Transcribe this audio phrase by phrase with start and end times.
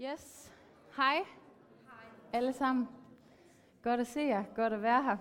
[0.00, 0.52] Yes.
[0.96, 1.16] Hej.
[2.32, 2.88] Alle sammen.
[3.82, 4.44] Godt at se jer.
[4.54, 5.16] Godt at være her.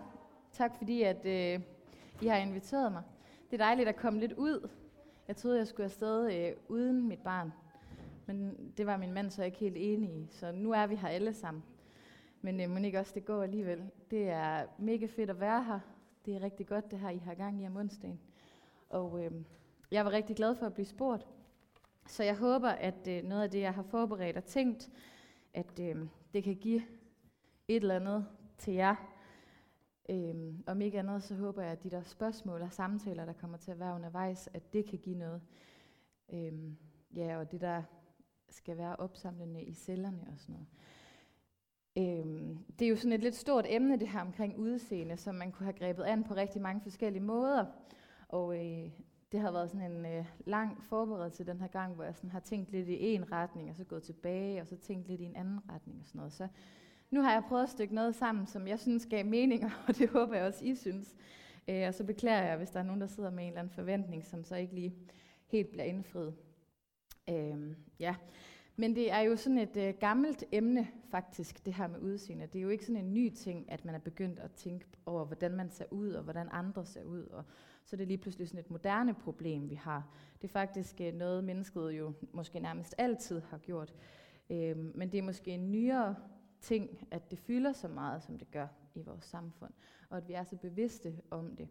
[0.52, 1.62] Tak fordi, at øh,
[2.22, 3.04] I har inviteret mig.
[3.52, 4.70] Det er dejligt at komme lidt ud.
[5.28, 7.54] Jeg troede, jeg skulle afsted øh, uden mit barn.
[8.26, 10.28] Men det var min mand så ikke helt enig i.
[10.32, 11.64] Så nu er vi her alle sammen.
[12.42, 13.92] Men øh, må ikke også, det går alligevel.
[14.12, 15.80] Det er mega fedt at være her.
[16.26, 18.20] Det er rigtig godt, det her, I har gang i om onsdagen.
[18.90, 19.32] Og øh,
[19.92, 21.28] jeg var rigtig glad for at blive spurgt.
[22.08, 24.90] Så jeg håber, at øh, noget af det, jeg har forberedt og tænkt,
[25.54, 26.82] at øh, det kan give
[27.68, 28.28] et eller andet
[28.58, 28.96] til jer.
[30.10, 33.58] Øhm, om ikke andet, så håber jeg, at de der spørgsmål og samtaler, der kommer
[33.58, 35.42] til at være undervejs, at det kan give noget.
[36.34, 36.78] Øhm,
[37.16, 37.84] ja, og det der
[38.50, 40.68] skal være opsamlende i cellerne og sådan noget.
[41.98, 45.52] Øhm, det er jo sådan et lidt stort emne, det her omkring udseende, som man
[45.52, 47.66] kunne have grebet an på rigtig mange forskellige måder.
[48.28, 48.92] Og øh,
[49.32, 52.40] det har været sådan en øh, lang forberedelse den her gang, hvor jeg sådan har
[52.40, 55.36] tænkt lidt i en retning, og så gået tilbage, og så tænkt lidt i en
[55.36, 56.34] anden retning og sådan noget.
[56.34, 56.48] Så
[57.12, 60.10] nu har jeg prøvet at stykke noget sammen, som jeg synes gav mening, og det
[60.10, 61.16] håber jeg også, I synes.
[61.68, 63.74] Øh, og så beklager jeg, hvis der er nogen, der sidder med en eller anden
[63.74, 64.96] forventning, som så ikke lige
[65.48, 66.36] helt bliver indfriet.
[67.30, 68.16] Øh, ja.
[68.76, 72.48] Men det er jo sådan et øh, gammelt emne faktisk, det her med udseende.
[72.48, 75.26] Det er jo ikke sådan en ny ting, at man er begyndt at tænke over,
[75.26, 77.44] hvordan man ser ud, og hvordan andre ser ud, og
[77.88, 80.08] så er det lige pludselig sådan et moderne problem, vi har.
[80.42, 83.94] Det er faktisk øh, noget, mennesket jo måske nærmest altid har gjort.
[84.50, 86.16] Øh, men det er måske en nyere
[86.62, 89.74] ting, at det fylder så meget, som det gør i vores samfund,
[90.10, 91.68] og at vi er så bevidste om det.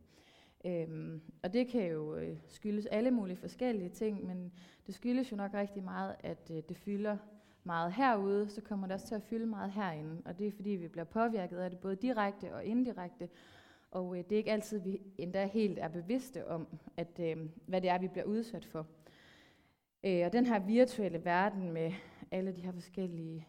[0.65, 4.53] Øhm, og det kan jo øh, skyldes alle mulige forskellige ting, men
[4.87, 7.17] det skyldes jo nok rigtig meget, at øh, det fylder
[7.65, 10.23] meget herude, så kommer det også til at fylde meget herinde.
[10.25, 13.29] Og det er fordi, vi bliver påvirket af det både direkte og indirekte.
[13.91, 17.81] Og øh, det er ikke altid, vi endda helt er bevidste om, at øh, hvad
[17.81, 18.87] det er, vi bliver udsat for.
[20.05, 21.93] Øh, og den her virtuelle verden med
[22.31, 23.49] alle de her forskellige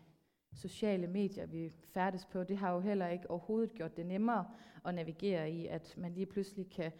[0.53, 4.47] sociale medier, vi færdes på, det har jo heller ikke overhovedet gjort det nemmere
[4.85, 6.91] at navigere i, at man lige pludselig kan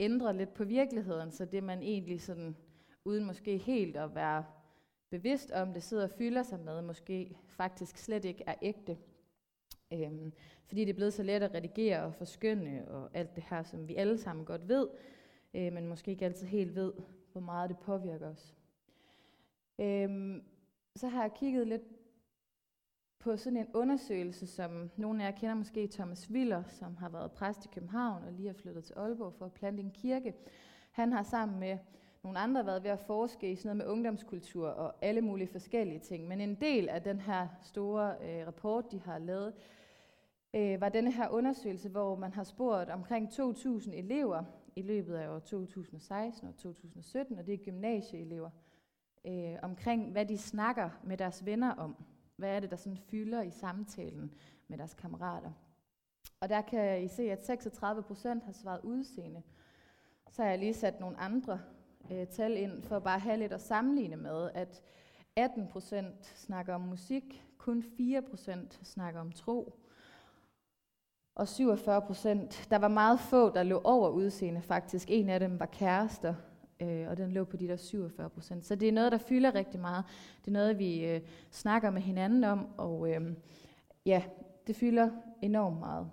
[0.00, 2.56] ændre lidt på virkeligheden, så det man egentlig sådan,
[3.04, 4.44] uden måske helt at være
[5.10, 8.98] bevidst om det, sidder og fylder sig med, måske faktisk slet ikke er ægte.
[9.92, 10.32] Øhm,
[10.66, 13.88] fordi det er blevet så let at redigere og forskynde og alt det her, som
[13.88, 14.88] vi alle sammen godt ved,
[15.54, 16.92] øh, men måske ikke altid helt ved,
[17.32, 18.54] hvor meget det påvirker os.
[19.78, 20.42] Øhm,
[20.96, 21.82] så har jeg kigget lidt
[23.18, 27.32] på sådan en undersøgelse, som nogle af jer kender måske Thomas Willer, som har været
[27.32, 30.34] præst i København og lige er flyttet til Aalborg for at plante en kirke.
[30.90, 31.78] Han har sammen med
[32.26, 35.98] nogle andre været ved at forske i sådan noget med ungdomskultur og alle mulige forskellige
[35.98, 36.28] ting.
[36.28, 39.54] Men en del af den her store øh, rapport, de har lavet,
[40.54, 44.44] øh, var denne her undersøgelse, hvor man har spurgt omkring 2.000 elever
[44.76, 48.50] i løbet af år 2016 og 2017, og det er gymnasieelever,
[49.26, 51.96] øh, omkring hvad de snakker med deres venner om.
[52.36, 54.34] Hvad er det, der sådan fylder i samtalen
[54.68, 55.52] med deres kammerater?
[56.40, 59.42] Og der kan I se, at 36 procent har svaret udseende.
[60.30, 61.60] Så har jeg lige sat nogle andre
[62.12, 64.82] øh, tal ind, for bare at have lidt at sammenligne med, at
[65.36, 69.74] 18 procent snakker om musik, kun 4 procent snakker om tro,
[71.36, 75.10] og 47 procent, der var meget få, der lå over udseende faktisk.
[75.10, 76.34] En af dem var kærester,
[76.80, 78.66] øh, og den lå på de der 47 procent.
[78.66, 80.04] Så det er noget, der fylder rigtig meget.
[80.40, 83.20] Det er noget, vi øh, snakker med hinanden om, og øh,
[84.06, 84.22] ja,
[84.66, 85.10] det fylder
[85.42, 86.10] enormt meget.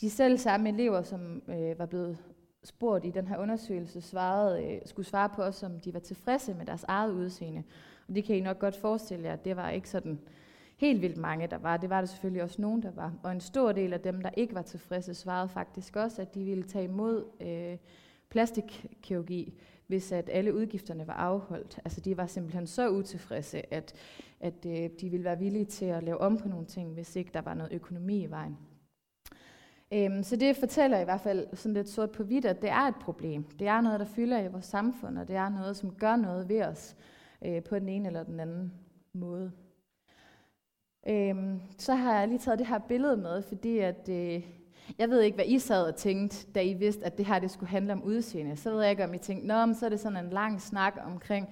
[0.00, 2.18] De selv samme elever, som øh, var blevet
[2.64, 6.54] spurgt i den her undersøgelse, svarede, øh, skulle svare på os, om de var tilfredse
[6.54, 7.62] med deres eget udseende.
[8.08, 10.18] Og det kan I nok godt forestille jer, at det var ikke sådan
[10.76, 11.76] helt vildt mange, der var.
[11.76, 13.12] Det var der selvfølgelig også nogen, der var.
[13.22, 16.44] Og en stor del af dem, der ikke var tilfredse, svarede faktisk også, at de
[16.44, 17.76] ville tage imod øh,
[18.30, 19.54] plastikkirurgi,
[19.86, 21.78] hvis at alle udgifterne var afholdt.
[21.84, 23.94] Altså de var simpelthen så utilfredse, at,
[24.40, 27.30] at øh, de ville være villige til at lave om på nogle ting, hvis ikke
[27.34, 28.58] der var noget økonomi i vejen.
[29.92, 32.80] Øhm, så det fortæller i hvert fald sådan lidt sort på hvidt, at det er
[32.80, 33.44] et problem.
[33.58, 36.48] Det er noget, der fylder i vores samfund, og det er noget, som gør noget
[36.48, 36.96] ved os
[37.44, 38.72] øh, på den ene eller den anden
[39.12, 39.52] måde.
[41.08, 44.42] Øhm, så har jeg lige taget det her billede med, fordi at, øh,
[44.98, 47.50] jeg ved ikke, hvad I sad og tænkte, da I vidste, at det her det
[47.50, 48.56] skulle handle om udseende.
[48.56, 50.60] Så ved jeg ikke, om I tænkte, Nå, men så er det sådan en lang
[50.60, 51.48] snak omkring,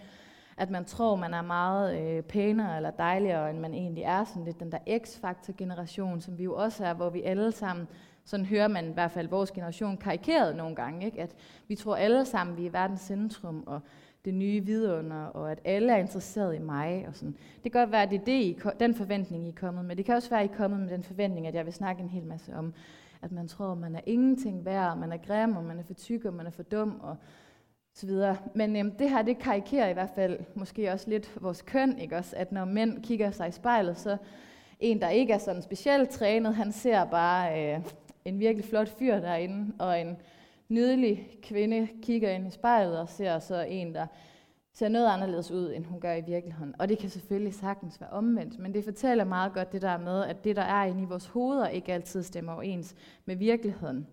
[0.56, 4.24] at man tror, man er meget øh, pænere eller dejligere, end man egentlig er.
[4.24, 7.88] Sådan lidt den der X-faktor-generation, som vi jo også er, hvor vi alle sammen,
[8.24, 11.22] sådan hører man i hvert fald vores generation karikeret nogle gange, ikke?
[11.22, 11.34] at
[11.68, 13.80] vi tror alle sammen, vi er verdens centrum, og
[14.24, 17.04] det nye vidunder, og at alle er interesseret i mig.
[17.08, 17.36] Og sådan.
[17.64, 19.96] Det kan godt være, at det er det, I, den forventning, I er kommet med.
[19.96, 22.02] Det kan også være, at I er kommet med den forventning, at jeg vil snakke
[22.02, 22.74] en hel masse om,
[23.22, 25.82] at man tror, at man er ingenting værd, og man er grim, og man er
[25.82, 27.16] for tyk, og man er for dum, og
[27.94, 28.36] så videre.
[28.54, 32.16] Men øhm, det her, det karikerer i hvert fald måske også lidt vores køn, ikke
[32.16, 32.36] også?
[32.36, 34.16] At når mænd kigger sig i spejlet, så
[34.80, 37.80] en, der ikke er sådan specielt trænet, han ser bare øh,
[38.24, 40.16] en virkelig flot fyr derinde, og en
[40.68, 44.06] nydelig kvinde kigger ind i spejlet og ser så en, der
[44.74, 46.74] ser noget anderledes ud, end hun gør i virkeligheden.
[46.78, 50.24] Og det kan selvfølgelig sagtens være omvendt, men det fortæller meget godt det der med,
[50.24, 54.06] at det, der er inde i vores hoveder, ikke altid stemmer overens med virkeligheden.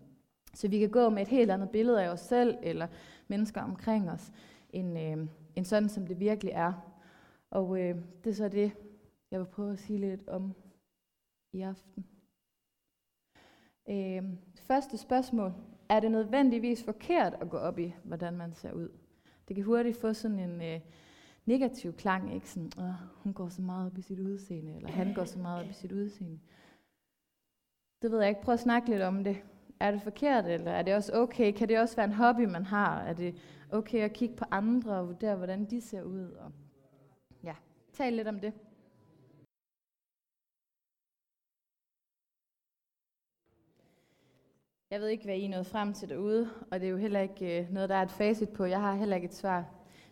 [0.54, 2.88] Så vi kan gå med et helt andet billede af os selv, eller
[3.28, 4.32] mennesker omkring os,
[4.70, 6.74] end, øh, end sådan, som det virkelig er.
[7.52, 8.72] Og øh, det er så det,
[9.32, 10.56] jeg vil prøve at sige lidt om
[11.54, 12.06] i aften.
[13.90, 14.24] Øh,
[14.56, 15.54] første spørgsmål.
[15.90, 18.90] Er det nødvendigvis forkert at gå op i, hvordan man ser ud?
[19.48, 20.80] Det kan hurtigt få sådan en øh,
[21.46, 22.50] negativ klang, ikke?
[22.50, 22.94] Sådan, Åh,
[23.24, 25.74] hun går så meget op i sit udseende, eller han går så meget op i
[25.74, 26.40] sit udseende.
[28.02, 28.42] Det ved jeg ikke.
[28.42, 29.38] Prøv at snakke lidt om det.
[29.80, 31.52] Er det forkert, eller er det også okay?
[31.52, 33.00] Kan det også være en hobby, man har?
[33.00, 33.36] Er det
[33.72, 36.32] okay at kigge på andre og vurdere, hvordan de ser ud?
[36.32, 36.52] Og
[37.44, 37.56] ja,
[37.94, 38.54] tal lidt om det.
[44.92, 47.20] Jeg ved ikke, hvad I er nået frem til derude, og det er jo heller
[47.20, 48.66] ikke øh, noget, der er et facit på.
[48.66, 49.66] Jeg har heller ikke et svar.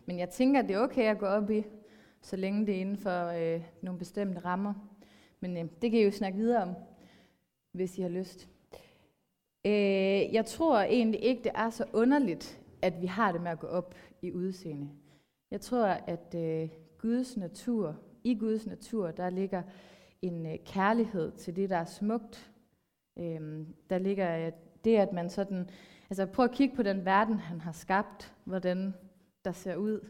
[0.06, 1.64] Men jeg tænker, at det er okay at gå op i,
[2.20, 4.74] så længe det er inden for øh, nogle bestemte rammer.
[5.40, 6.74] Men øh, det kan I jo snakke videre om,
[7.72, 8.48] hvis I har lyst.
[9.66, 13.60] Øh, jeg tror egentlig ikke, det er så underligt, at vi har det med at
[13.60, 14.88] gå op i udseende.
[15.50, 19.62] Jeg tror, at øh, Guds natur, i Guds natur, der ligger
[20.22, 22.52] en øh, kærlighed til det, der er smukt.
[23.18, 24.50] Øh, der ligger
[24.84, 25.70] det, at man sådan,
[26.10, 28.94] altså prøv at kigge på den verden, han har skabt, hvordan
[29.44, 30.00] der ser ud.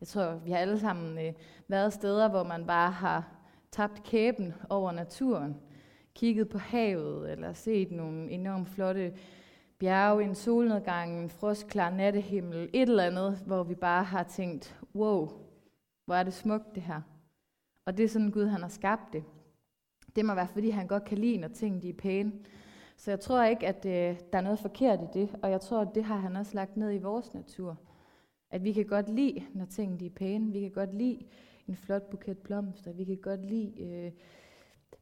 [0.00, 1.32] Jeg tror, vi har alle sammen øh,
[1.68, 3.28] været steder, hvor man bare har
[3.70, 5.56] tabt kæben over naturen,
[6.14, 9.14] kigget på havet, eller set nogle enormt flotte
[9.78, 15.30] bjerge, en solnedgang, en frostklar nattehimmel, et eller andet, hvor vi bare har tænkt, wow,
[16.04, 17.00] hvor er det smukt det her.
[17.86, 19.24] Og det er sådan Gud, han har skabt det.
[20.16, 22.32] Det må være, fordi han godt kan lide, når ting de er pæne.
[22.98, 25.80] Så jeg tror ikke, at øh, der er noget forkert i det, og jeg tror,
[25.80, 27.78] at det har han også lagt ned i vores natur.
[28.50, 30.52] At vi kan godt lide, når tingene er pæne.
[30.52, 31.26] Vi kan godt lide
[31.68, 32.92] en flot buket blomster.
[32.92, 34.12] Vi kan godt lide, øh,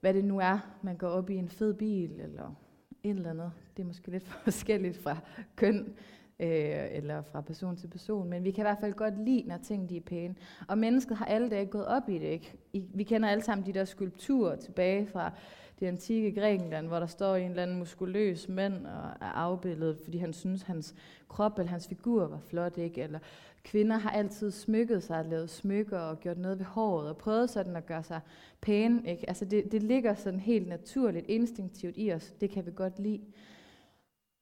[0.01, 2.55] hvad det nu er, man går op i en fed bil, eller
[3.03, 3.53] et eller andet.
[3.77, 5.17] Det er måske lidt forskelligt fra
[5.57, 5.97] køn,
[6.41, 9.59] øh, eller fra person til person, men vi kan i hvert fald godt lide, når
[9.59, 10.35] ting de er pæne.
[10.69, 12.27] Og mennesket har alle dage gået op i det.
[12.27, 12.53] Ikke?
[12.73, 15.33] I, vi kender alle sammen de der skulpturer tilbage fra
[15.81, 20.19] det antikke Grækenland, hvor der står en eller anden muskuløs mand og er afbildet, fordi
[20.19, 20.95] han synes, hans
[21.29, 22.79] krop eller hans figur var flot.
[22.79, 23.03] Ikke?
[23.03, 23.19] Eller
[23.65, 27.77] kvinder har altid smykket sig, lavet smykker og gjort noget ved håret, og prøvet sådan
[27.77, 28.21] at gøre sig
[28.61, 29.03] pæne.
[29.11, 29.29] Ikke?
[29.29, 32.35] Altså det, det ligger sådan helt naturligt, instinktivt i os.
[32.41, 33.21] Det kan vi godt lide.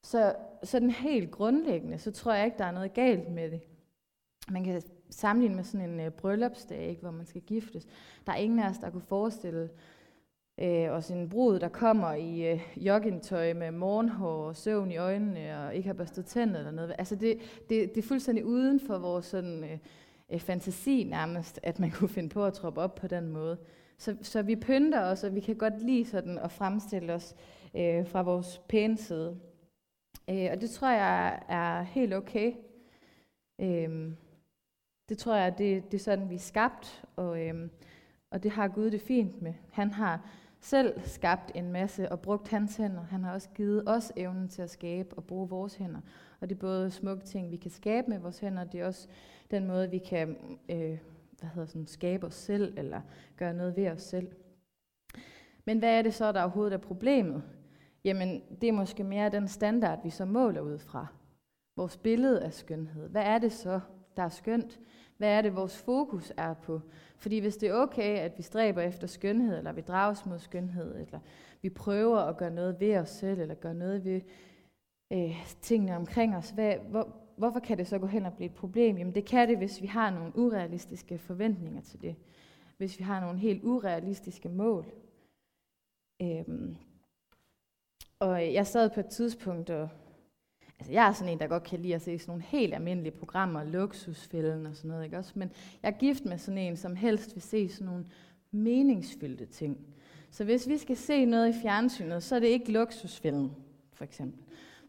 [0.05, 3.61] Så sådan helt grundlæggende, så tror jeg ikke, der er noget galt med det.
[4.51, 7.87] Man kan sammenligne med sådan en øh, bryllupsdag, ikke, hvor man skal giftes.
[8.25, 9.69] Der er ingen af os, der kunne forestille
[10.59, 15.65] øh, os en brud, der kommer i øh, joggingtøj med morgenhår og søvn i øjnene
[15.65, 16.95] og ikke har børstet tænder eller noget.
[16.97, 17.37] Altså det,
[17.69, 19.77] det, det er fuldstændig uden for vores sådan, øh,
[20.29, 23.57] øh, fantasi nærmest, at man kunne finde på at troppe op på den måde.
[23.97, 27.35] Så, så vi pynter os, og vi kan godt lide sådan at fremstille os
[27.75, 29.37] øh, fra vores pæne side.
[30.29, 32.53] Øh, og det tror jeg er helt okay.
[33.61, 34.11] Øh,
[35.09, 37.69] det tror jeg, det, det er sådan, vi er skabt, og, øh,
[38.31, 39.53] og det har Gud det fint med.
[39.71, 40.29] Han har
[40.59, 43.03] selv skabt en masse og brugt hans hænder.
[43.03, 46.01] Han har også givet os evnen til at skabe og bruge vores hænder.
[46.39, 49.07] Og det er både smukke ting, vi kan skabe med vores hænder, det er også
[49.51, 50.37] den måde, vi kan
[50.69, 50.97] øh,
[51.39, 53.01] hvad hedder sådan, skabe os selv, eller
[53.37, 54.27] gøre noget ved os selv.
[55.65, 57.43] Men hvad er det så, der overhovedet er problemet?
[58.05, 61.07] Jamen, det er måske mere den standard, vi så måler ud fra.
[61.77, 63.09] Vores billede af skønhed.
[63.09, 63.79] Hvad er det så,
[64.17, 64.79] der er skønt?
[65.17, 66.81] Hvad er det, vores fokus er på?
[67.17, 70.95] Fordi hvis det er okay, at vi stræber efter skønhed, eller vi drages mod skønhed,
[70.95, 71.19] eller
[71.61, 74.21] vi prøver at gøre noget ved os selv, eller gøre noget ved
[75.13, 78.55] øh, tingene omkring os, hvad, hvor, hvorfor kan det så gå hen og blive et
[78.55, 78.97] problem?
[78.97, 82.15] Jamen det kan det, hvis vi har nogle urealistiske forventninger til det.
[82.77, 84.85] Hvis vi har nogle helt urealistiske mål.
[86.21, 86.75] Øhm,
[88.29, 89.89] og jeg sad på et tidspunkt og
[90.79, 93.11] Altså, jeg er sådan en, der godt kan lide at se sådan nogle helt almindelige
[93.11, 95.31] programmer, luksusfælden og sådan noget, ikke også?
[95.35, 95.51] Men
[95.83, 98.05] jeg er gift med sådan en, som helst vil se sådan nogle
[98.51, 99.77] meningsfyldte ting.
[100.31, 103.51] Så hvis vi skal se noget i fjernsynet, så er det ikke luksusfælden,
[103.93, 104.39] for eksempel.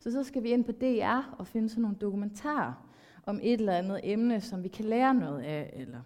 [0.00, 2.88] Så så skal vi ind på DR og finde sådan nogle dokumentarer
[3.26, 6.00] om et eller andet emne, som vi kan lære noget af, eller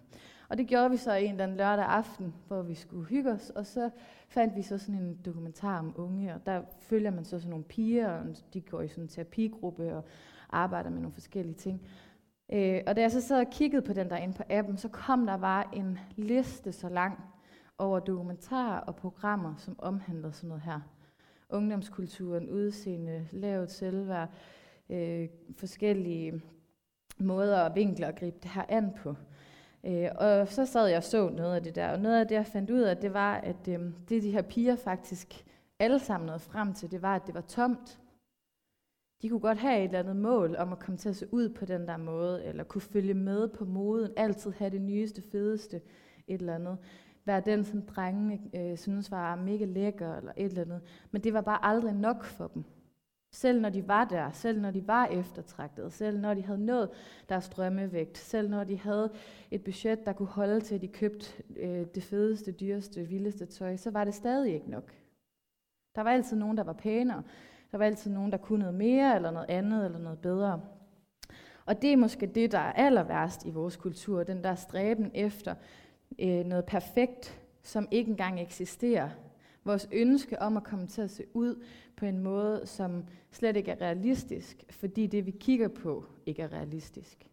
[0.51, 3.65] og det gjorde vi så en den lørdag aften, hvor vi skulle hygge os, og
[3.65, 3.89] så
[4.27, 7.65] fandt vi så sådan en dokumentar om unge, og der følger man så sådan nogle
[7.65, 10.03] piger, og de går i sådan en terapigruppe og
[10.49, 11.81] arbejder med nogle forskellige ting.
[12.53, 14.87] Øh, og da jeg så sad og kiggede på den der inde på appen, så
[14.87, 17.19] kom der bare en liste så lang
[17.77, 20.79] over dokumentarer og programmer, som omhandlede sådan noget her.
[21.49, 24.29] Ungdomskulturen, udseende, lavt selvværd,
[24.89, 26.41] øh, forskellige
[27.19, 29.15] måder og vinkler at gribe det her an på.
[29.85, 32.35] Øh, og så sad jeg og så noget af det der, og noget af det,
[32.35, 35.45] jeg fandt ud af, det var, at øh, det de her piger faktisk
[35.79, 37.99] alle sammen nåede frem til, det var, at det var tomt.
[39.21, 41.49] De kunne godt have et eller andet mål om at komme til at se ud
[41.49, 45.81] på den der måde, eller kunne følge med på moden, altid have det nyeste, fedeste,
[46.27, 46.77] et eller andet.
[47.25, 50.81] Være den, som drengene øh, synes var mega lækker, eller et eller andet.
[51.11, 52.63] Men det var bare aldrig nok for dem.
[53.33, 56.89] Selv når de var der, selv når de var eftertragtede, selv når de havde nået
[57.29, 59.09] deres drømmevægt, selv når de havde
[59.51, 63.77] et budget, der kunne holde til, at de købte øh, det fedeste, dyreste, vildeste tøj,
[63.77, 64.93] så var det stadig ikke nok.
[65.95, 67.23] Der var altid nogen, der var pænere.
[67.71, 70.61] Der var altid nogen, der kunne noget mere, eller noget andet, eller noget bedre.
[71.65, 75.11] Og det er måske det, der er aller værst i vores kultur, den der stræben
[75.13, 75.55] efter
[76.19, 79.09] øh, noget perfekt, som ikke engang eksisterer.
[79.63, 81.63] Vores ønske om at komme til at se ud
[81.95, 86.53] på en måde, som slet ikke er realistisk, fordi det, vi kigger på, ikke er
[86.53, 87.27] realistisk.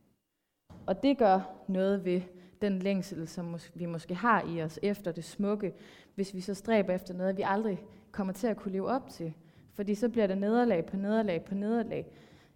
[0.86, 2.20] Og det gør noget ved
[2.62, 5.74] den længsel, som vi måske har i os efter det smukke,
[6.14, 9.34] hvis vi så stræber efter noget, vi aldrig kommer til at kunne leve op til.
[9.72, 12.06] Fordi så bliver der nederlag på nederlag på nederlag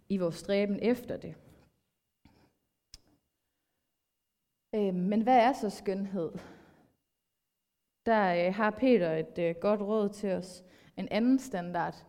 [0.09, 1.35] i vores stræben efter det.
[4.75, 6.31] Øh, men hvad er så skønhed?
[8.05, 10.63] Der øh, har Peter et øh, godt råd til os.
[10.97, 12.05] En anden standard,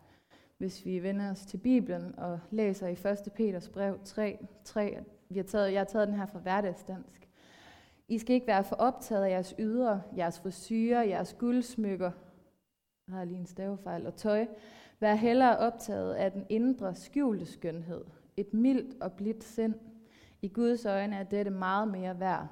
[0.59, 3.33] hvis vi vender os til Bibelen og læser i 1.
[3.35, 4.99] Peters brev 3, 3
[5.29, 7.29] vi har taget, jeg har taget den her fra hverdagsdansk.
[8.09, 12.11] I skal ikke være for optaget af jeres ydre, jeres frisyrer, jeres guldsmykker,
[13.09, 14.47] jeg har lige en stavefejl, og tøj.
[15.01, 18.05] Vær hellere optaget af den indre skjulte skønhed,
[18.37, 19.75] et mildt og blidt sind.
[20.43, 22.49] I Guds øjne er dette meget mere værd.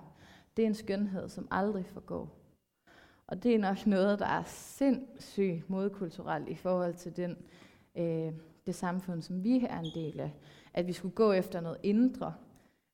[0.57, 2.42] Det er en skønhed, som aldrig forgår.
[3.33, 7.37] Og det er nok noget, der er sindssygt modkulturelt i forhold til den,
[7.97, 8.33] øh,
[8.67, 10.31] det samfund, som vi er en del af.
[10.75, 12.35] At vi skulle gå efter noget indre,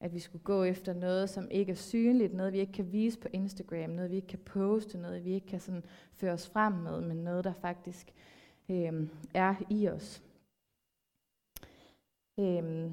[0.00, 3.18] at vi skulle gå efter noget, som ikke er synligt, noget vi ikke kan vise
[3.18, 6.72] på Instagram, noget vi ikke kan poste, noget vi ikke kan sådan føre os frem
[6.72, 8.14] med, men noget, der faktisk
[8.68, 10.22] øh, er i os.
[12.38, 12.92] Øh,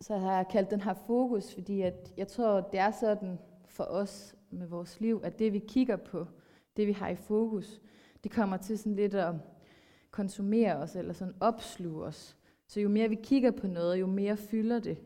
[0.00, 3.84] så har jeg kaldt den her fokus, fordi at jeg tror, det er sådan for
[3.84, 6.26] os med vores liv, at det vi kigger på,
[6.76, 7.80] det vi har i fokus,
[8.24, 9.34] det kommer til sådan lidt at
[10.10, 12.36] konsumere os, eller sådan opsluge os.
[12.66, 14.98] Så jo mere vi kigger på noget, jo mere fylder det,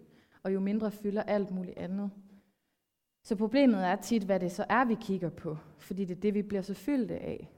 [0.42, 2.10] og jo mindre fylder alt muligt andet.
[3.22, 6.34] Så problemet er tit, hvad det så er, vi kigger på, fordi det er det,
[6.34, 7.50] vi bliver så fyldte af.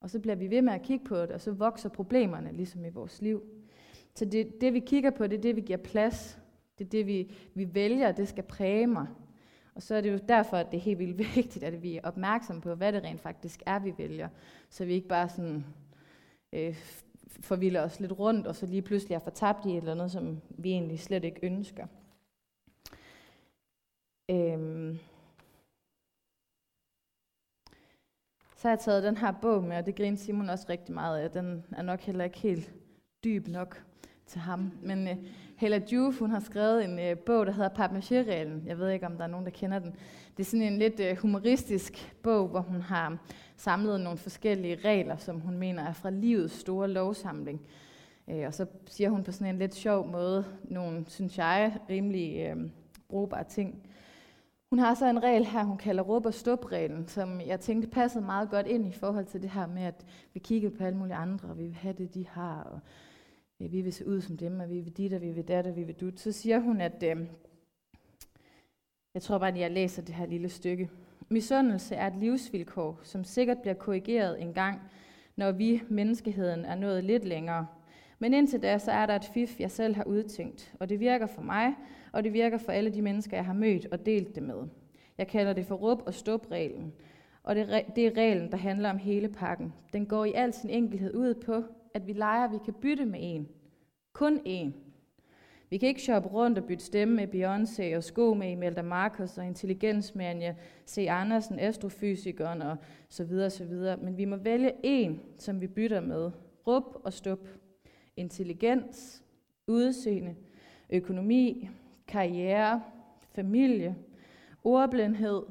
[0.00, 2.84] Og så bliver vi ved med at kigge på det, og så vokser problemerne ligesom
[2.84, 3.42] i vores liv.
[4.14, 6.38] Så det, det vi kigger på, det er det, vi giver plads.
[6.78, 9.06] Det er det, vi, vi vælger, det skal præge mig.
[9.78, 12.00] Og så er det jo derfor, at det er helt vildt vigtigt, at vi er
[12.02, 14.28] opmærksomme på, hvad det rent faktisk er, vi vælger.
[14.70, 15.64] Så vi ikke bare sådan
[16.52, 16.76] øh,
[17.40, 20.40] forvilder os lidt rundt, og så lige pludselig er fortabt i et eller andet, som
[20.48, 21.86] vi egentlig slet ikke ønsker.
[24.30, 24.98] Øhm.
[28.56, 31.18] Så har jeg taget den her bog med, og det griner Simon også rigtig meget
[31.18, 31.30] af.
[31.30, 32.74] Den er nok heller ikke helt
[33.24, 33.87] dyb nok
[34.28, 34.72] til ham.
[34.82, 35.14] Men uh,
[35.56, 38.62] Hella Juf, hun har skrevet en uh, bog, der hedder Papmaché-reglen.
[38.66, 39.94] Jeg ved ikke, om der er nogen, der kender den.
[40.36, 43.18] Det er sådan en lidt uh, humoristisk bog, hvor hun har
[43.56, 47.60] samlet nogle forskellige regler, som hun mener er fra livets store lovsamling.
[48.26, 52.52] Uh, og så siger hun på sådan en lidt sjov måde nogle, synes jeg, rimelig
[52.52, 52.62] uh,
[53.08, 53.88] brugbare ting.
[54.70, 58.24] Hun har så en regel her, hun kalder råb og stop-reglen, som jeg tænkte passede
[58.24, 60.04] meget godt ind i forhold til det her med, at
[60.34, 62.80] vi kigger på alle mulige andre, og vi vil have det, de har, og
[63.58, 65.76] vi vil se ud som dem, og vi vil dit, og vi vil dat, og
[65.76, 66.20] vi vil dut.
[66.20, 67.26] Så siger hun, at øh,
[69.14, 70.90] jeg tror bare, at jeg læser det her lille stykke.
[71.28, 74.80] Misundelse er et livsvilkår, som sikkert bliver korrigeret en gang,
[75.36, 77.66] når vi, menneskeheden, er nået lidt længere.
[78.18, 81.26] Men indtil da, så er der et fif, jeg selv har udtænkt, og det virker
[81.26, 81.74] for mig,
[82.12, 84.68] og det virker for alle de mennesker, jeg har mødt og delt det med.
[85.18, 86.92] Jeg kalder det for rup- og stop-reglen,
[87.42, 89.72] og det, det er reglen, der handler om hele pakken.
[89.92, 91.64] Den går i al sin enkelhed ud på,
[92.00, 93.48] at vi leger, at vi kan bytte med en.
[94.12, 94.74] Kun en.
[95.70, 99.38] Vi kan ikke shoppe rundt og bytte stemme med Beyoncé og sko med Imelda Marcus
[99.38, 100.54] og intelligens med Anja
[100.86, 101.06] C.
[101.10, 102.76] Andersen, astrofysikeren og
[103.08, 103.96] så videre, så videre.
[103.96, 106.30] Men vi må vælge en, som vi bytter med.
[106.66, 107.48] Rup og stup.
[108.16, 109.24] Intelligens,
[109.66, 110.36] udseende,
[110.90, 111.68] økonomi,
[112.06, 112.82] karriere,
[113.34, 113.96] familie,
[114.64, 115.42] ordblindhed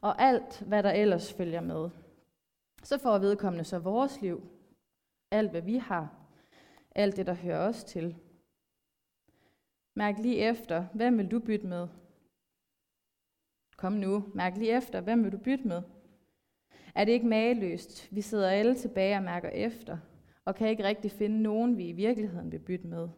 [0.00, 1.90] og alt, hvad der ellers følger med.
[2.82, 4.42] Så får vedkommende så vores liv,
[5.30, 6.14] alt hvad vi har,
[6.94, 8.16] alt det, der hører os til.
[9.96, 11.88] Mærk lige efter, hvem vil du bytte med?
[13.76, 15.82] Kom nu, mærk lige efter, hvem vil du bytte med?
[16.94, 18.08] Er det ikke mageløst?
[18.10, 19.98] Vi sidder alle tilbage og mærker efter,
[20.44, 23.08] og kan ikke rigtig finde nogen, vi i virkeligheden vil bytte med.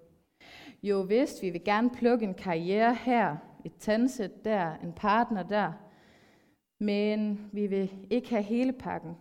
[0.83, 5.73] Jo vist, vi vil gerne plukke en karriere her, et tandsæt der, en partner der,
[6.81, 9.17] men vi vil ikke have hele pakken.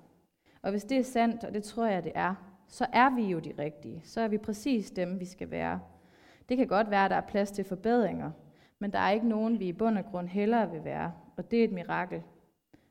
[0.61, 3.39] Og hvis det er sandt, og det tror jeg, det er, så er vi jo
[3.39, 4.01] de rigtige.
[4.03, 5.79] Så er vi præcis dem, vi skal være.
[6.49, 8.31] Det kan godt være, at der er plads til forbedringer,
[8.79, 11.13] men der er ikke nogen, vi i bund og grund hellere vil være.
[11.37, 12.21] Og det er et mirakel.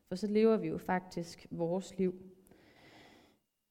[0.08, 2.14] For så lever vi jo faktisk vores liv.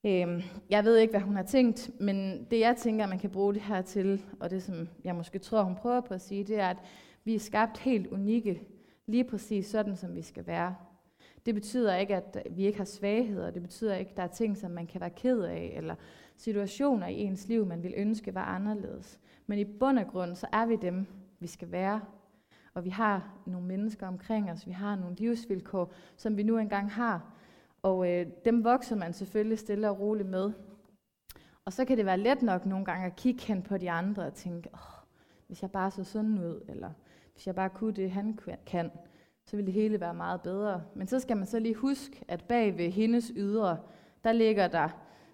[0.04, 3.54] Øhm, jeg ved ikke, hvad hun har tænkt, men det jeg tænker, man kan bruge
[3.54, 6.60] det her til, og det som jeg måske tror, hun prøver på at sige, det
[6.60, 6.78] er, at
[7.24, 8.62] vi er skabt helt unikke,
[9.06, 10.76] lige præcis sådan, som vi skal være.
[11.46, 13.52] Det betyder ikke, at vi ikke har svagheder.
[13.52, 15.96] Det betyder ikke, at der er ting, som man kan være ked af, eller
[16.36, 19.20] situationer i ens liv, man vil ønske var anderledes.
[19.48, 21.06] Men i bund og grund, så er vi dem,
[21.40, 22.02] vi skal være.
[22.74, 24.68] Og vi har nogle mennesker omkring os.
[24.68, 27.34] Vi har nogle livsvilkår, som vi nu engang har.
[27.82, 30.52] Og øh, dem vokser man selvfølgelig stille og roligt med.
[31.66, 34.24] Og så kan det være let nok nogle gange at kigge hen på de andre
[34.24, 35.04] og tænke, oh,
[35.48, 36.90] hvis jeg bare så sådan ud, eller
[37.34, 38.92] hvis jeg bare kunne det, han kan,
[39.50, 40.84] så ville det hele være meget bedre.
[40.96, 43.78] Men så skal man så lige huske, at bag ved hendes ydre,
[44.24, 44.90] der ligger der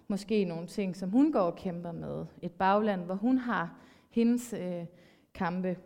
[0.08, 2.26] måske nogle ting, som hun går og kæmper med.
[2.42, 3.78] Et bagland, hvor hun har
[4.10, 4.86] hendes øh,
[5.34, 5.78] kampe.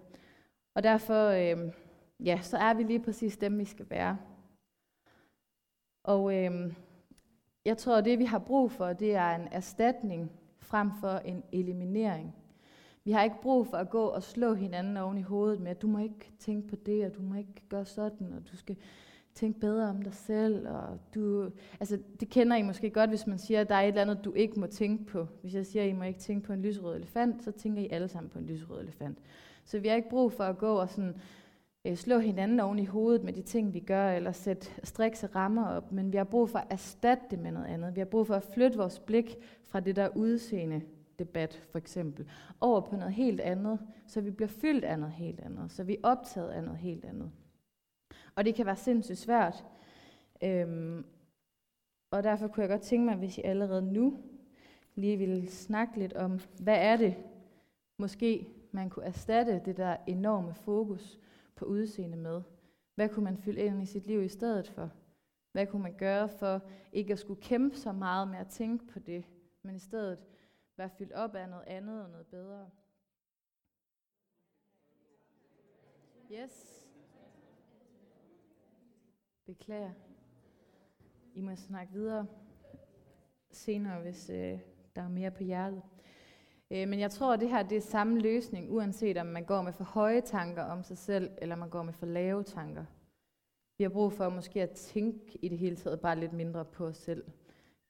[0.74, 1.72] Og derfor, øh,
[2.20, 4.18] ja, så er vi lige præcis dem, vi skal være.
[6.04, 6.72] Og øh,
[7.64, 11.42] jeg tror, at det vi har brug for, det er en erstatning frem for en
[11.52, 12.34] eliminering.
[13.04, 15.82] Vi har ikke brug for at gå og slå hinanden oven i hovedet med, at
[15.82, 18.76] du må ikke tænke på det, og du må ikke gøre sådan, og du skal
[19.34, 20.68] tænke bedre om dig selv.
[20.68, 23.88] Og du, altså, det kender I måske godt, hvis man siger, at der er et
[23.88, 25.26] eller andet, du ikke må tænke på.
[25.42, 27.88] Hvis jeg siger, at I må ikke tænke på en lyserød elefant, så tænker I
[27.90, 29.18] alle sammen på en lyserød elefant.
[29.64, 31.14] Så vi har ikke brug for at gå og sådan,
[31.84, 35.68] øh, slå hinanden oven i hovedet med de ting, vi gør, eller sætte strikse rammer
[35.68, 37.94] op, men vi har brug for at erstatte det med noget andet.
[37.94, 40.82] Vi har brug for at flytte vores blik fra det der udseende
[41.20, 42.30] debat, for eksempel,
[42.60, 45.94] over på noget helt andet, så vi bliver fyldt af noget helt andet, så vi
[45.94, 47.30] er optaget af noget helt andet.
[48.34, 49.64] Og det kan være sindssygt svært.
[50.42, 51.04] Øhm,
[52.10, 54.18] og derfor kunne jeg godt tænke mig, hvis I allerede nu
[54.94, 57.14] lige ville snakke lidt om, hvad er det,
[57.98, 61.18] måske man kunne erstatte det der enorme fokus
[61.56, 62.42] på udseende med.
[62.94, 64.90] Hvad kunne man fylde ind i sit liv i stedet for?
[65.52, 68.98] Hvad kunne man gøre for ikke at skulle kæmpe så meget med at tænke på
[68.98, 69.24] det,
[69.62, 70.18] men i stedet
[70.80, 72.70] være fyldt op af noget andet og noget bedre?
[76.32, 76.86] Yes.
[79.46, 79.92] Beklager.
[81.34, 82.26] I må snakke videre
[83.50, 84.58] senere, hvis øh,
[84.96, 85.82] der er mere på hjertet.
[86.70, 89.62] Øh, men jeg tror, at det her det er samme løsning, uanset om man går
[89.62, 92.84] med for høje tanker om sig selv, eller man går med for lave tanker.
[93.78, 96.86] Vi har brug for måske at tænke i det hele taget bare lidt mindre på
[96.86, 97.24] os selv.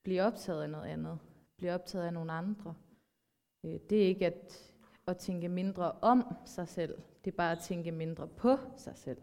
[0.03, 1.19] Blive optaget af noget andet
[1.61, 2.75] bliver optaget af nogle andre.
[3.65, 4.73] Øh, det er ikke at,
[5.07, 6.99] at tænke mindre om sig selv.
[7.25, 9.19] Det er bare at tænke mindre på sig selv.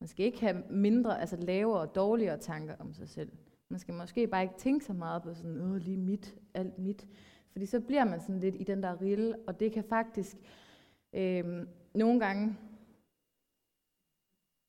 [0.00, 3.32] Man skal ikke have mindre, altså lavere og dårligere tanker om sig selv.
[3.68, 7.06] Man skal måske bare ikke tænke så meget på sådan, åh, lige mit, alt mit.
[7.52, 10.36] Fordi så bliver man sådan lidt i den der rille, og det kan faktisk
[11.12, 12.56] øh, nogle gange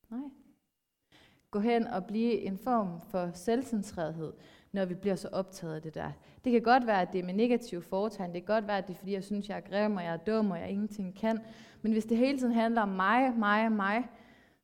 [0.10, 0.30] nej,
[1.52, 4.34] gå hen og blive en form for selvcentrerethed,
[4.72, 6.12] når vi bliver så optaget af det der.
[6.44, 8.34] Det kan godt være, at det er med negative foretegn.
[8.34, 10.14] Det kan godt være, at det er, fordi jeg synes, jeg er grim, og jeg
[10.14, 11.40] er dum, og jeg ingenting kan.
[11.82, 14.08] Men hvis det hele tiden handler om mig, mig, mig,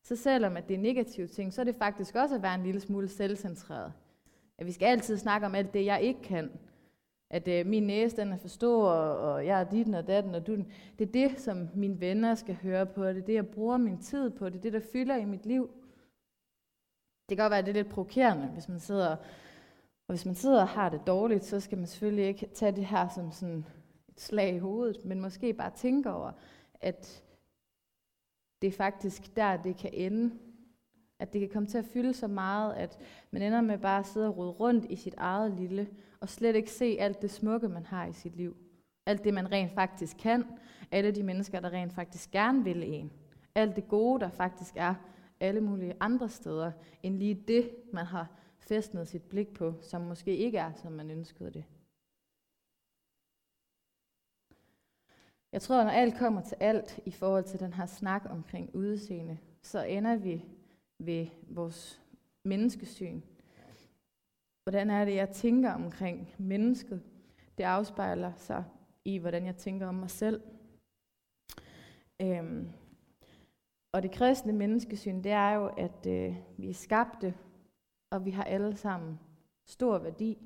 [0.02, 2.62] så selvom at det er negative ting, så er det faktisk også at være en
[2.62, 3.92] lille smule selvcentreret.
[4.58, 6.50] At vi skal altid snakke om alt det, jeg ikke kan.
[7.30, 10.34] At øh, min næse den er for stor, og, og jeg er dit og datten
[10.34, 10.56] og du.
[10.98, 13.04] Det er det, som mine venner skal høre på.
[13.04, 14.48] Det er det, jeg bruger min tid på.
[14.48, 15.70] Det er det, der fylder i mit liv.
[17.28, 19.16] Det kan godt være, at det er lidt provokerende, hvis man sidder,
[20.08, 22.86] og hvis man sidder og har det dårligt, så skal man selvfølgelig ikke tage det
[22.86, 23.64] her som sådan
[24.08, 26.32] et slag i hovedet, men måske bare tænke over,
[26.80, 27.24] at
[28.62, 30.34] det er faktisk der, det kan ende.
[31.18, 32.98] At det kan komme til at fylde så meget, at
[33.30, 35.88] man ender med bare at sidde og rode rundt i sit eget lille,
[36.20, 38.56] og slet ikke se alt det smukke, man har i sit liv.
[39.06, 40.44] Alt det, man rent faktisk kan.
[40.90, 43.12] Alle de mennesker, der rent faktisk gerne vil en.
[43.54, 44.94] Alt det gode, der faktisk er
[45.40, 48.30] alle mulige andre steder, end lige det, man har
[48.66, 51.64] festnet sit blik på, som måske ikke er, som man ønskede det.
[55.52, 59.38] Jeg tror, når alt kommer til alt i forhold til den her snak omkring udseende,
[59.62, 60.44] så ender vi
[60.98, 62.02] ved vores
[62.44, 63.20] menneskesyn.
[64.62, 67.02] Hvordan er det, jeg tænker omkring mennesket?
[67.58, 68.64] Det afspejler sig
[69.04, 70.42] i, hvordan jeg tænker om mig selv.
[72.22, 72.68] Øhm,
[73.92, 77.34] og det kristne menneskesyn, det er jo, at øh, vi er skabte,
[78.10, 79.20] og vi har alle sammen
[79.64, 80.38] stor værdi.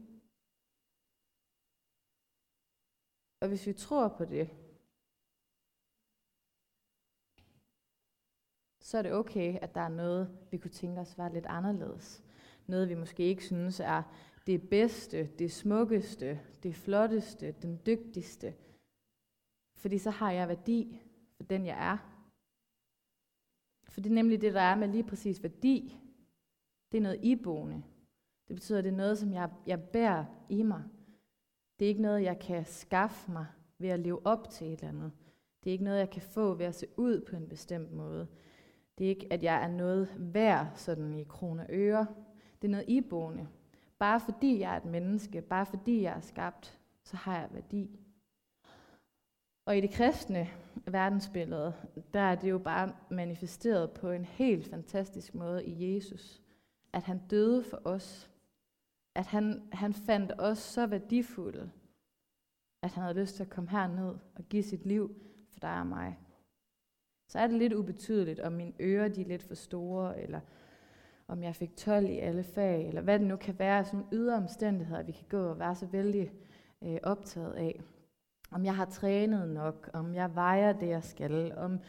[3.40, 4.50] Og hvis vi tror på det,
[8.80, 12.22] så er det okay, at der er noget, vi kunne tænke os var lidt anderledes.
[12.66, 14.02] Noget, vi måske ikke synes er
[14.46, 18.54] det bedste, det smukkeste, det flotteste, den dygtigste.
[19.76, 21.00] Fordi så har jeg værdi
[21.36, 21.98] for den, jeg er.
[23.88, 25.99] For det er nemlig det, der er med lige præcis værdi.
[26.92, 27.83] Det er noget iboende.
[28.48, 30.83] Det betyder, at det er noget, som jeg, jeg bærer i mig.
[31.79, 33.46] Det er ikke noget, jeg kan skaffe mig
[33.79, 35.12] ved at leve op til et eller andet.
[35.64, 38.29] Det er ikke noget, jeg kan få ved at se ud på en bestemt måde.
[38.98, 42.07] Det er ikke, at jeg er noget værd sådan i kroner og øre.
[42.62, 43.48] Det er noget iboende.
[43.98, 48.00] Bare fordi jeg er et menneske, bare fordi jeg er skabt, så har jeg værdi.
[49.66, 50.48] Og i det kristne
[50.87, 51.74] verdensbillede,
[52.14, 56.42] der er det jo bare manifesteret på en helt fantastisk måde i Jesus.
[56.92, 58.31] At han døde for os.
[59.14, 61.70] At han, han fandt os så værdifulde,
[62.83, 65.14] at han havde lyst til at komme herned og give sit liv
[65.53, 66.18] for dig og mig.
[67.29, 70.40] Så er det lidt ubetydeligt, om mine ører de er lidt for store, eller
[71.29, 74.16] om jeg fik 12 i alle fag, eller hvad det nu kan være, sådan nogle
[74.16, 76.33] ydre omstændigheder, vi kan gå og være så vældig
[76.83, 77.81] øh, optaget af.
[78.50, 81.81] Om jeg har trænet nok, om jeg vejer det, jeg skal, om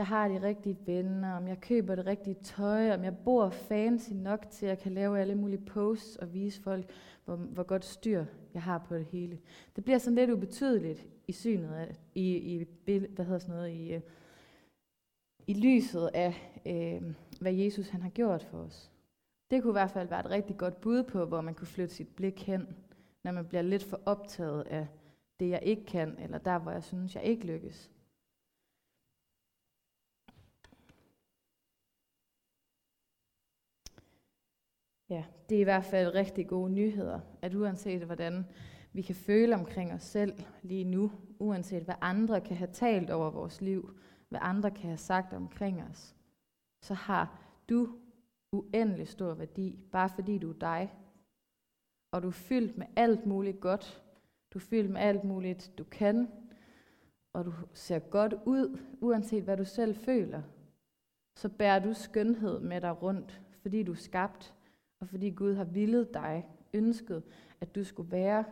[0.00, 4.12] jeg har de rigtige venner, om jeg køber det rigtige tøj, om jeg bor fancy
[4.12, 6.90] nok til, at jeg kan lave alle mulige posts og vise folk,
[7.24, 9.38] hvor, hvor godt styr jeg har på det hele.
[9.76, 13.92] Det bliver sådan lidt ubetydeligt i synet af, i, i, hvad hedder sådan noget, i,
[13.92, 14.00] øh,
[15.46, 18.90] i lyset af, øh, hvad Jesus han har gjort for os.
[19.50, 21.94] Det kunne i hvert fald være et rigtig godt bud på, hvor man kunne flytte
[21.94, 22.66] sit blik hen,
[23.24, 24.86] når man bliver lidt for optaget af
[25.40, 27.90] det, jeg ikke kan, eller der, hvor jeg synes, jeg ikke lykkes.
[35.10, 38.46] Ja, det er i hvert fald rigtig gode nyheder, at uanset hvordan
[38.92, 43.30] vi kan føle omkring os selv lige nu, uanset hvad andre kan have talt over
[43.30, 43.96] vores liv,
[44.28, 46.16] hvad andre kan have sagt omkring os,
[46.82, 47.88] så har du
[48.52, 50.92] uendelig stor værdi, bare fordi du er dig.
[52.12, 54.02] Og du er fyldt med alt muligt godt.
[54.52, 56.28] Du er fyldt med alt muligt, du kan.
[57.32, 60.42] Og du ser godt ud, uanset hvad du selv føler.
[61.36, 64.54] Så bærer du skønhed med dig rundt, fordi du er skabt,
[65.00, 67.22] og fordi Gud har villet dig, ønsket,
[67.60, 68.44] at du skulle være,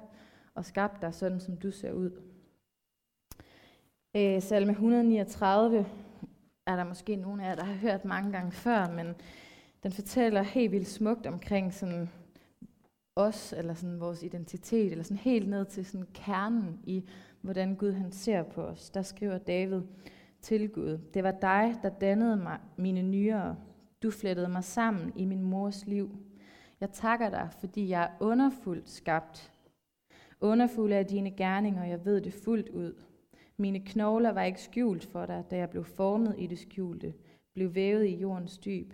[0.54, 2.10] og skabt dig sådan, som du ser ud.
[4.16, 5.86] Øh, salme 139
[6.66, 9.14] er der måske nogle af jer, der har hørt mange gange før, men
[9.82, 12.08] den fortæller helt vildt smukt omkring sådan
[13.16, 17.08] os, eller sådan vores identitet, eller sådan helt ned til sådan kernen i,
[17.40, 18.90] hvordan Gud han ser på os.
[18.90, 19.82] Der skriver David
[20.42, 23.56] til Gud, det var dig, der dannede mig mine nyere.
[24.02, 26.27] Du flettede mig sammen i min mors liv.
[26.80, 29.52] Jeg takker dig, fordi jeg er underfuldt skabt.
[30.40, 32.94] Underfuld af dine gerninger, jeg ved det fuldt ud.
[33.56, 37.14] Mine knogler var ikke skjult for dig, da jeg blev formet i det skjulte,
[37.54, 38.92] blev vævet i jordens dyb.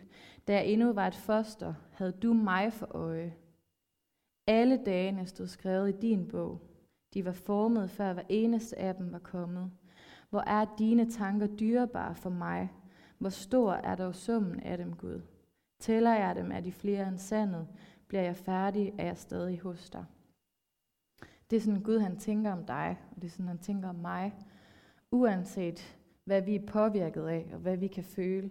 [0.49, 3.35] Da jeg endnu var et foster, havde du mig for øje.
[4.47, 6.61] Alle dagene stod skrevet i din bog.
[7.15, 9.71] De var formet, før hver eneste af dem var kommet.
[10.31, 12.73] Hvor er dine tanker dyrebare for mig?
[13.19, 15.21] Hvor stor er dog summen af dem, Gud?
[15.85, 17.67] Tæller jeg dem, er de flere end sandet.
[18.09, 20.05] Bliver jeg færdig, er jeg stadig hos dig.
[21.51, 23.95] Det er sådan, Gud han tænker om dig, og det er sådan, han tænker om
[23.95, 24.35] mig
[25.11, 28.51] uanset hvad vi er påvirket af, og hvad vi kan føle.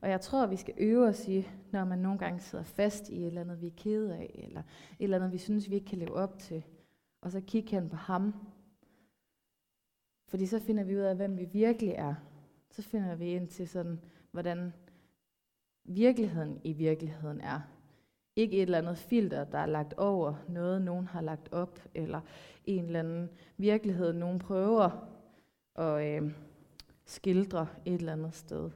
[0.00, 3.20] Og jeg tror, vi skal øve os i, når man nogle gange sidder fast i
[3.20, 5.86] et eller andet, vi er kede af, eller et eller andet, vi synes, vi ikke
[5.86, 6.64] kan leve op til,
[7.20, 8.34] og så kigge hen på ham.
[10.28, 12.14] Fordi så finder vi ud af, hvem vi virkelig er.
[12.70, 14.72] Så finder vi ind til sådan, hvordan
[15.84, 17.60] virkeligheden i virkeligheden er.
[18.36, 22.20] Ikke et eller andet filter, der er lagt over noget, nogen har lagt op, eller
[22.64, 25.08] en eller anden virkelighed, nogen prøver
[25.74, 26.32] at øh,
[27.04, 28.70] skildre et eller andet sted.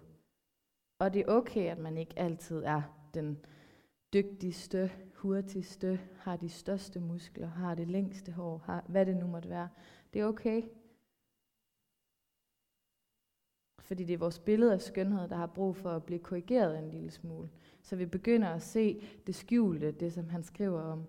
[0.99, 2.83] Og det er okay, at man ikke altid er
[3.15, 3.39] den
[4.13, 9.49] dygtigste, hurtigste, har de største muskler, har det længste hår, har, hvad det nu måtte
[9.49, 9.69] være.
[10.13, 10.63] Det er okay.
[13.85, 16.91] Fordi det er vores billede af skønhed, der har brug for at blive korrigeret en
[16.91, 17.49] lille smule.
[17.83, 21.07] Så vi begynder at se det skjulte, det som han skriver om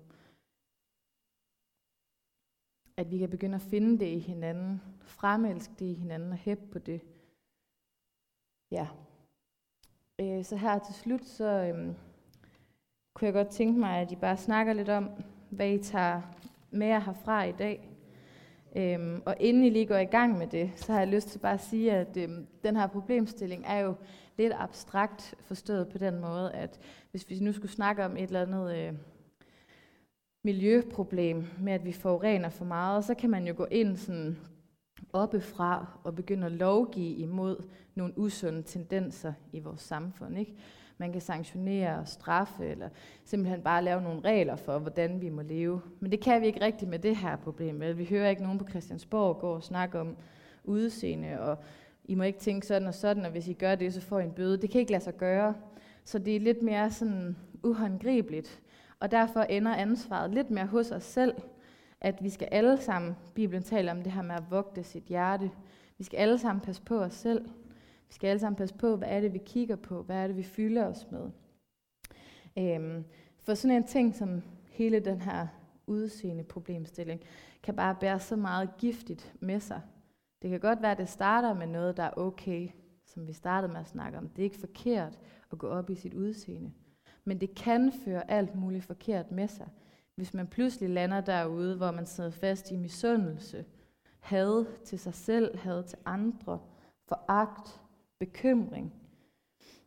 [2.98, 6.68] at vi kan begynde at finde det i hinanden, fremelske det i hinanden og hæppe
[6.72, 7.02] på det.
[8.72, 8.88] Ja.
[10.22, 11.96] Øh, så her til slut, så øhm,
[13.14, 15.10] kunne jeg godt tænke mig, at I bare snakker lidt om,
[15.50, 16.22] hvad I tager
[16.72, 17.95] med jer herfra i dag.
[18.78, 21.40] Øhm, og inden I lige går i gang med det, så har jeg lyst til
[21.40, 23.96] bare at sige, at øhm, den her problemstilling er jo
[24.38, 26.80] lidt abstrakt forstået på den måde, at
[27.12, 28.94] hvis vi nu skulle snakke om et eller andet øh,
[30.44, 34.38] miljøproblem med, at vi forurener for meget, så kan man jo gå ind sådan
[35.14, 37.64] oppefra og begynde at lovgive imod
[37.96, 40.38] nogle usunde tendenser i vores samfund.
[40.38, 40.56] Ikke?
[40.98, 42.90] Man kan sanktionere og straffe, eller
[43.26, 45.82] simpelthen bare lave nogle regler for, hvordan vi må leve.
[46.00, 47.80] Men det kan vi ikke rigtigt med det her problem.
[47.80, 47.98] Vel?
[47.98, 50.16] Vi hører ikke nogen på Christiansborg gå og snakke om
[50.64, 51.58] udseende, og
[52.06, 54.24] I må ikke tænke sådan og sådan, og hvis I gør det, så får I
[54.24, 54.58] en bøde.
[54.58, 55.54] Det kan ikke lade sig gøre.
[56.04, 58.62] Så det er lidt mere sådan uhåndgribeligt.
[59.00, 61.34] Og derfor ender ansvaret lidt mere hos os selv,
[62.02, 65.52] at vi skal alle sammen, Bibelen taler om det her med at vogte sit hjerte.
[65.98, 67.46] Vi skal alle sammen passe på os selv.
[68.08, 70.04] Vi skal alle sammen passe på, hvad er det, vi kigger på?
[70.04, 71.30] Hvad er det, vi fylder os med?
[72.58, 73.04] Øhm,
[73.40, 75.48] for sådan en ting som hele den her
[75.88, 77.22] udseende problemstilling,
[77.64, 79.82] kan bare bære så meget giftigt med sig.
[80.42, 82.70] Det kan godt være, at det starter med noget, der er okay,
[83.06, 84.30] som vi startede med at snakke om.
[84.30, 85.20] Det er ikke forkert
[85.52, 86.72] at gå op i sit udseende.
[87.24, 89.68] Men det kan føre alt muligt forkert med sig.
[90.16, 93.66] Hvis man pludselig lander derude, hvor man sidder fast i misundelse,
[94.20, 96.60] had til sig selv, had til andre,
[97.08, 97.82] foragt,
[98.20, 98.94] bekymring.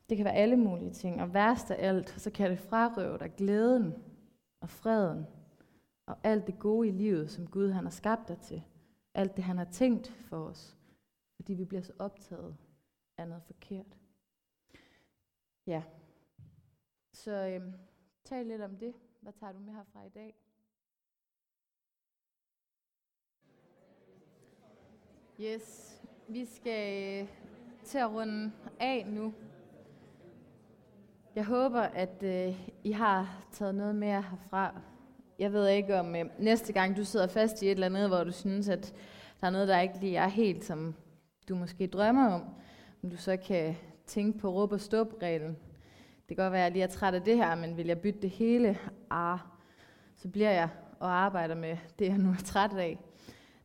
[0.09, 3.35] Det kan være alle mulige ting, og værst af alt, så kan det frarøve dig
[3.37, 3.95] glæden
[4.61, 5.27] og freden
[6.07, 8.63] og alt det gode i livet, som Gud han har skabt dig til.
[9.15, 10.77] Alt det, han har tænkt for os,
[11.37, 12.57] fordi vi bliver så optaget
[13.19, 13.99] af noget forkert.
[15.67, 15.83] Ja.
[17.13, 17.73] Så øhm,
[18.25, 18.95] tal lidt om det.
[19.29, 20.35] Hvad tager du med herfra i dag?
[25.41, 27.29] Yes, vi skal øh,
[27.85, 29.35] til at runde af nu.
[31.35, 34.81] Jeg håber, at øh, I har taget noget mere herfra.
[35.39, 38.25] Jeg ved ikke, om øh, næste gang du sidder fast i et eller andet, hvor
[38.25, 38.95] du synes, at
[39.41, 40.95] der er noget, der ikke lige er helt, som
[41.49, 42.43] du måske drømmer om,
[43.03, 45.57] om du så kan tænke på råb og stop-reglen.
[46.29, 48.01] Det kan godt være, at jeg lige er træt af det her, men vil jeg
[48.01, 48.79] bytte det hele?
[49.11, 49.39] Ah,
[50.17, 50.69] så bliver jeg
[51.01, 52.99] og arbejder med det, jeg nu er træt af.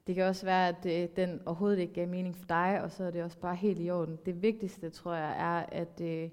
[0.07, 3.03] Det kan også være, at det, den overhovedet ikke gav mening for dig, og så
[3.03, 4.19] er det også bare helt i orden.
[4.25, 6.29] Det vigtigste, tror jeg, er, at øh,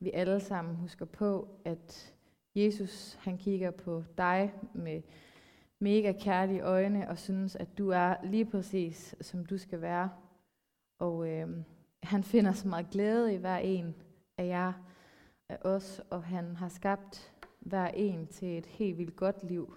[0.00, 2.14] vi alle sammen husker på, at
[2.54, 5.02] Jesus han kigger på dig med
[5.78, 10.10] mega kærlige øjne og synes, at du er lige præcis, som du skal være.
[10.98, 11.48] Og øh,
[12.02, 13.94] han finder så meget glæde i hver en
[14.38, 14.72] af jer,
[15.52, 19.74] af os, og han har skabt hver en til et helt vildt godt liv,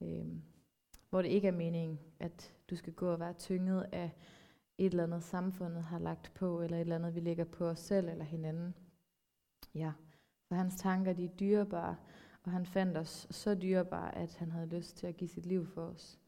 [0.00, 0.26] øh,
[1.10, 4.10] hvor det ikke er meningen, at du skal gå og være tynget af
[4.78, 7.78] et eller andet samfundet har lagt på, eller et eller andet, vi lægger på os
[7.78, 8.74] selv eller hinanden.
[9.74, 9.92] Ja,
[10.48, 11.96] for hans tanker, de er dyrebare,
[12.42, 15.66] og han fandt os så dyrebare, at han havde lyst til at give sit liv
[15.66, 16.18] for os.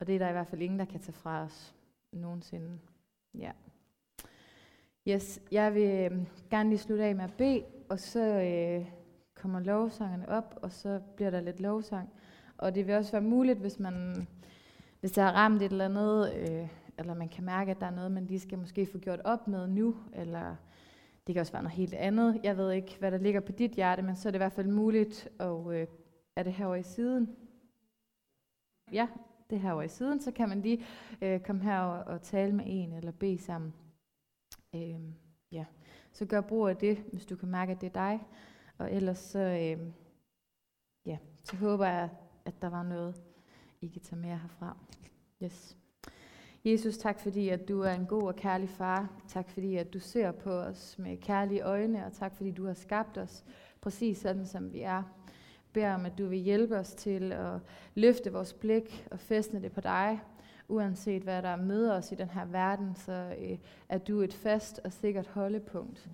[0.00, 1.74] Og det er der i hvert fald ingen, der kan tage fra os
[2.12, 2.78] nogensinde.
[3.34, 3.52] Ja.
[5.08, 8.86] Yes, jeg vil øhm, gerne lige slutte af med at bede, og så øh,
[9.34, 12.08] kommer lovsangerne op, og så bliver der lidt lovsang.
[12.58, 14.26] Og det vil også være muligt, hvis man
[15.00, 17.90] hvis der har ramt et eller andet, øh, eller man kan mærke, at der er
[17.90, 20.56] noget, man lige skal måske få gjort op med nu, eller
[21.26, 22.40] det kan også være noget helt andet.
[22.42, 24.52] Jeg ved ikke, hvad der ligger på dit hjerte, men så er det i hvert
[24.52, 25.86] fald muligt, og øh,
[26.36, 27.36] er det herovre i siden?
[28.92, 29.08] Ja,
[29.50, 30.84] det er herovre i siden, så kan man lige
[31.22, 33.74] øh, komme her og, og tale med en, eller bede sammen.
[34.74, 35.00] Øh,
[35.52, 35.64] ja.
[36.12, 38.26] Så gør brug af det, hvis du kan mærke, at det er dig.
[38.78, 39.86] Og ellers så, øh,
[41.06, 42.08] ja, så håber jeg,
[42.44, 43.22] at der var noget,
[43.80, 44.76] I kan tage med herfra.
[45.42, 45.76] Yes.
[46.64, 49.22] Jesus, tak fordi, at du er en god og kærlig far.
[49.28, 52.74] Tak fordi, at du ser på os med kærlige øjne, og tak fordi, du har
[52.74, 53.44] skabt os
[53.80, 54.90] præcis sådan, som vi er.
[54.92, 55.04] Jeg
[55.72, 57.60] beder om, at du vil hjælpe os til at
[57.94, 60.20] løfte vores blik og fæstne det på dig,
[60.72, 63.58] uanset hvad der møder os i den her verden, så øh,
[63.88, 66.10] er du et fast og sikkert holdepunkt.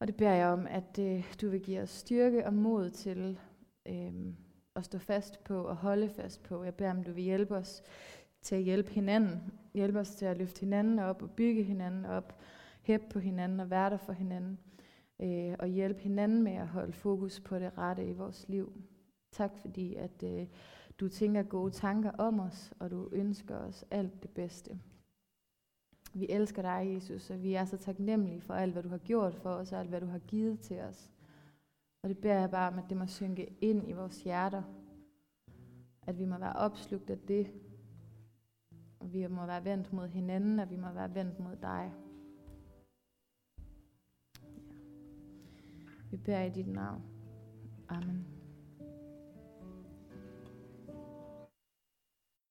[0.00, 3.38] Og det beder jeg om, at øh, du vil give os styrke og mod til
[3.88, 4.12] øh,
[4.76, 6.64] at stå fast på og holde fast på.
[6.64, 7.82] Jeg beder om, du vil hjælpe os
[8.42, 9.52] til at hjælpe hinanden.
[9.74, 12.38] Hjælpe os til at løfte hinanden op og bygge hinanden op.
[12.82, 14.58] Hæppe på hinanden og være der for hinanden.
[15.20, 18.72] Øh, og hjælpe hinanden med at holde fokus på det rette i vores liv.
[19.32, 20.46] Tak fordi, at øh,
[21.00, 24.80] du tænker gode tanker om os, og du ønsker os alt det bedste.
[26.14, 29.34] Vi elsker dig, Jesus, og vi er så taknemmelige for alt, hvad du har gjort
[29.34, 31.10] for os, og alt, hvad du har givet til os.
[32.02, 34.62] Og det beder jeg bare om, at det må synke ind i vores hjerter.
[36.02, 37.52] At vi må være opslugt af det.
[39.00, 41.92] Og vi må være vendt mod hinanden, og vi må være vendt mod dig.
[46.10, 47.02] Vi beder i dit navn.
[47.88, 48.37] Amen.